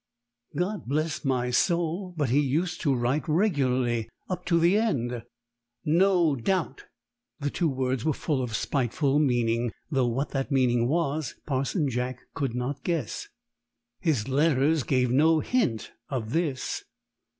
"God 0.57 0.87
bless 0.87 1.23
my 1.23 1.51
soul! 1.51 2.15
But 2.17 2.29
he 2.31 2.39
used 2.39 2.81
to 2.81 2.95
write 2.95 3.29
regularly 3.29 4.09
up 4.31 4.45
to 4.47 4.57
the 4.59 4.75
end." 4.75 5.21
"No 5.85 6.35
doubt." 6.35 6.85
The 7.39 7.51
two 7.51 7.69
words 7.69 8.03
were 8.03 8.11
full 8.13 8.41
of 8.41 8.55
spiteful 8.55 9.19
meaning, 9.19 9.71
though 9.91 10.07
what 10.07 10.31
that 10.31 10.51
meaning 10.51 10.87
was 10.87 11.35
Parson 11.45 11.87
Jack 11.87 12.17
could 12.33 12.55
not 12.55 12.83
guess. 12.83 13.27
"His 13.99 14.27
letters 14.27 14.81
gave 14.81 15.11
no 15.11 15.39
hint 15.39 15.91
of 16.09 16.23
of 16.23 16.33
this." 16.33 16.83